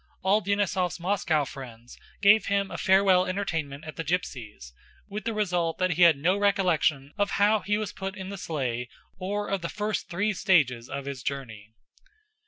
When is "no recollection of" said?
6.17-7.29